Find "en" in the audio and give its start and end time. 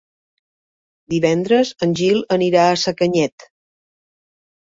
1.87-1.93